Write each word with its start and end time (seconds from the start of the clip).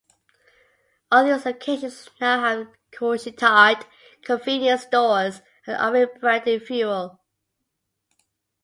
All 1.11 1.25
these 1.25 1.45
locations 1.45 2.09
now 2.19 2.41
have 2.41 2.67
Couche-Tard 2.91 3.85
convenience 4.23 4.81
stores 4.81 5.43
and 5.67 5.77
Irving-branded 5.79 6.65
fuel. 6.65 7.21